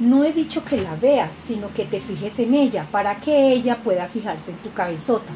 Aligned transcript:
No 0.00 0.24
he 0.24 0.32
dicho 0.32 0.64
que 0.64 0.76
la 0.76 0.96
veas, 0.96 1.30
sino 1.46 1.72
que 1.72 1.84
te 1.84 2.00
fijes 2.00 2.38
en 2.40 2.54
ella, 2.54 2.86
para 2.90 3.16
que 3.20 3.52
ella 3.52 3.76
pueda 3.76 4.08
fijarse 4.08 4.50
en 4.50 4.56
tu 4.58 4.72
cabezota. 4.72 5.32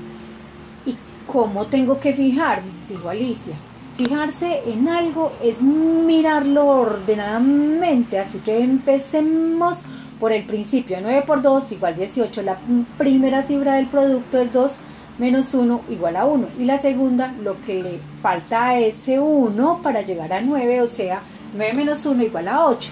¿Y 0.85 0.97
cómo 1.27 1.67
tengo 1.67 2.01
que 2.01 2.13
fijar? 2.13 2.63
dijo 2.89 3.09
Alicia. 3.09 3.55
Fijarse 3.97 4.63
en 4.67 4.89
algo 4.89 5.33
es 5.43 5.61
mirarlo 5.61 6.67
ordenadamente, 6.67 8.19
así 8.19 8.39
que 8.39 8.59
empecemos 8.59 9.83
por 10.19 10.33
el 10.33 10.45
principio. 10.45 10.99
9 11.01 11.23
por 11.27 11.43
2 11.43 11.73
igual 11.73 11.97
18. 11.97 12.43
La 12.43 12.59
primera 12.97 13.43
cifra 13.43 13.75
del 13.75 13.87
producto 13.87 14.39
es 14.39 14.53
2 14.53 14.73
menos 15.19 15.55
1 15.55 15.83
igual 15.91 16.17
a 16.17 16.25
1. 16.27 16.49
Y 16.59 16.65
la 16.65 16.79
segunda, 16.79 17.33
lo 17.43 17.61
que 17.65 17.83
le 17.83 18.01
falta 18.23 18.69
a 18.69 18.79
ese 18.81 19.19
1 19.19 19.81
para 19.83 20.03
llegar 20.03 20.33
a 20.33 20.41
9, 20.41 20.83
o 20.83 20.87
sea, 20.87 21.21
9 21.57 21.73
menos 21.75 22.05
1 22.07 22.23
igual 22.23 22.49
a 22.49 22.67
8. 22.67 22.91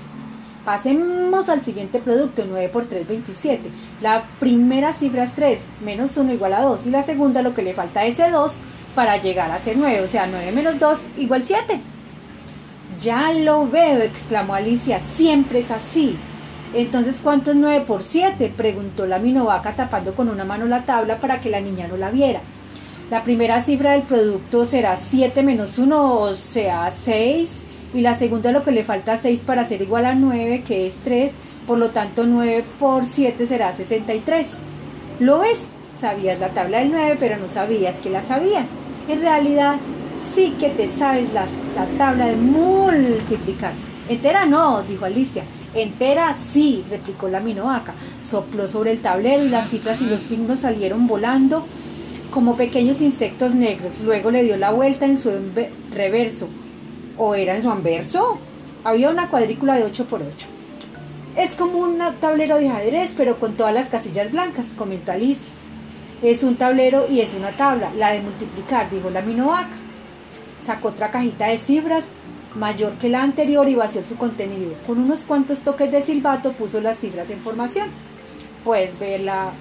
Pasemos 0.66 1.48
al 1.48 1.62
siguiente 1.62 2.00
producto, 2.00 2.42
9 2.44 2.68
por 2.70 2.86
3, 2.86 3.06
27. 3.06 3.70
La 4.02 4.24
primera 4.40 4.92
cifra 4.92 5.22
es 5.22 5.32
3, 5.32 5.60
menos 5.84 6.16
1 6.16 6.32
igual 6.32 6.54
a 6.54 6.62
2. 6.62 6.86
Y 6.86 6.90
la 6.90 7.04
segunda, 7.04 7.40
lo 7.40 7.54
que 7.54 7.62
le 7.62 7.72
falta 7.72 8.00
a 8.00 8.06
ese 8.06 8.28
2 8.28 8.56
para 8.96 9.16
llegar 9.18 9.48
a 9.52 9.60
ser 9.60 9.76
9, 9.76 10.00
o 10.00 10.08
sea, 10.08 10.26
9 10.26 10.50
menos 10.50 10.76
2 10.80 10.98
igual 11.18 11.44
7. 11.44 11.80
Ya 13.00 13.32
lo 13.32 13.68
veo, 13.68 14.02
exclamó 14.02 14.54
Alicia, 14.56 14.98
siempre 14.98 15.60
es 15.60 15.70
así. 15.70 16.16
Entonces, 16.74 17.20
¿cuánto 17.22 17.52
es 17.52 17.56
9 17.56 17.84
por 17.86 18.02
7? 18.02 18.52
preguntó 18.56 19.06
la 19.06 19.20
minovaca 19.20 19.76
tapando 19.76 20.14
con 20.14 20.28
una 20.28 20.44
mano 20.44 20.66
la 20.66 20.82
tabla 20.82 21.18
para 21.18 21.40
que 21.40 21.48
la 21.48 21.60
niña 21.60 21.86
no 21.86 21.96
la 21.96 22.10
viera. 22.10 22.40
La 23.08 23.22
primera 23.22 23.60
cifra 23.60 23.92
del 23.92 24.02
producto 24.02 24.64
será 24.64 24.96
7 24.96 25.44
menos 25.44 25.78
1, 25.78 26.12
o 26.12 26.34
sea, 26.34 26.90
6. 26.90 27.65
Y 27.96 28.02
la 28.02 28.12
segunda 28.12 28.52
lo 28.52 28.62
que 28.62 28.72
le 28.72 28.84
falta 28.84 29.16
6 29.16 29.40
para 29.46 29.66
ser 29.66 29.80
igual 29.80 30.04
a 30.04 30.14
9, 30.14 30.64
que 30.68 30.86
es 30.86 30.96
3. 31.02 31.32
Por 31.66 31.78
lo 31.78 31.88
tanto, 31.88 32.26
9 32.26 32.62
por 32.78 33.06
7 33.06 33.46
será 33.46 33.72
63. 33.72 34.46
¿Lo 35.18 35.38
ves? 35.38 35.60
Sabías 35.94 36.38
la 36.38 36.50
tabla 36.50 36.80
del 36.80 36.92
9, 36.92 37.16
pero 37.18 37.38
no 37.38 37.48
sabías 37.48 37.94
que 37.96 38.10
la 38.10 38.20
sabías. 38.20 38.66
En 39.08 39.22
realidad, 39.22 39.76
sí 40.34 40.54
que 40.60 40.68
te 40.68 40.88
sabes 40.88 41.32
la, 41.32 41.46
la 41.74 41.86
tabla 41.96 42.26
de 42.26 42.36
multiplicar. 42.36 43.72
Entera 44.10 44.44
no, 44.44 44.82
dijo 44.82 45.06
Alicia. 45.06 45.44
Entera 45.74 46.36
sí, 46.52 46.84
replicó 46.90 47.28
la 47.28 47.40
minoaca. 47.40 47.94
Sopló 48.20 48.68
sobre 48.68 48.92
el 48.92 48.98
tablero 48.98 49.42
y 49.42 49.48
las 49.48 49.70
cifras 49.70 50.02
y 50.02 50.10
los 50.10 50.20
signos 50.20 50.60
salieron 50.60 51.06
volando 51.06 51.66
como 52.30 52.58
pequeños 52.58 53.00
insectos 53.00 53.54
negros. 53.54 54.02
Luego 54.02 54.30
le 54.30 54.42
dio 54.42 54.58
la 54.58 54.70
vuelta 54.70 55.06
en 55.06 55.16
su 55.16 55.32
reverso. 55.94 56.46
¿O 57.18 57.34
era 57.34 57.56
en 57.56 57.62
su 57.62 57.70
anverso? 57.70 58.38
Había 58.84 59.10
una 59.10 59.28
cuadrícula 59.28 59.74
de 59.74 59.84
8 59.84 60.04
por 60.06 60.22
8. 60.22 60.46
Es 61.36 61.54
como 61.54 61.78
un 61.78 61.98
tablero 62.20 62.58
de 62.58 62.68
ajedrez, 62.68 63.12
pero 63.16 63.36
con 63.36 63.54
todas 63.54 63.74
las 63.74 63.88
casillas 63.88 64.32
blancas, 64.32 64.74
comentó 64.76 65.12
Alicia. 65.12 65.52
Es 66.22 66.42
un 66.42 66.56
tablero 66.56 67.06
y 67.10 67.20
es 67.20 67.34
una 67.34 67.50
tabla, 67.52 67.90
la 67.94 68.12
de 68.12 68.20
multiplicar, 68.20 68.88
dijo 68.90 69.10
la 69.10 69.20
minovaca. 69.20 69.68
Sacó 70.64 70.88
otra 70.88 71.10
cajita 71.10 71.48
de 71.48 71.58
cifras 71.58 72.04
mayor 72.56 72.92
que 72.94 73.08
la 73.08 73.22
anterior 73.22 73.68
y 73.68 73.74
vació 73.74 74.02
su 74.02 74.16
contenido. 74.16 74.72
Con 74.86 74.98
unos 74.98 75.20
cuantos 75.20 75.60
toques 75.60 75.92
de 75.92 76.00
silbato 76.00 76.52
puso 76.52 76.80
las 76.80 76.98
cifras 76.98 77.30
en 77.30 77.40
formación. 77.40 77.88
Puedes 78.64 78.98
ver 78.98 79.20
la 79.20 79.52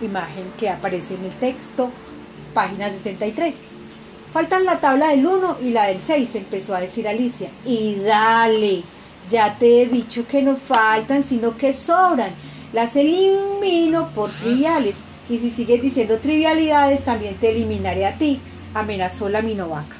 imagen 0.00 0.44
que 0.58 0.70
aparece 0.70 1.14
en 1.14 1.24
el 1.24 1.32
texto, 1.32 1.90
página 2.54 2.90
63. 2.90 3.54
Faltan 4.32 4.64
la 4.64 4.78
tabla 4.78 5.08
del 5.08 5.26
1 5.26 5.58
y 5.62 5.70
la 5.70 5.84
del 5.84 6.00
6, 6.00 6.34
empezó 6.34 6.74
a 6.74 6.80
decir 6.80 7.08
Alicia. 7.08 7.50
Y 7.64 7.96
dale, 7.96 8.82
ya 9.30 9.56
te 9.58 9.82
he 9.82 9.86
dicho 9.86 10.26
que 10.26 10.42
no 10.42 10.56
faltan, 10.56 11.24
sino 11.24 11.56
que 11.56 11.72
sobran. 11.74 12.30
Las 12.72 12.96
elimino 12.96 14.08
por 14.14 14.30
triviales. 14.30 14.94
Y 15.30 15.38
si 15.38 15.50
sigues 15.50 15.82
diciendo 15.82 16.18
trivialidades, 16.18 17.04
también 17.04 17.36
te 17.36 17.50
eliminaré 17.50 18.06
a 18.06 18.16
ti, 18.16 18.40
amenazó 18.74 19.28
la 19.28 19.42
minovaca. 19.42 19.97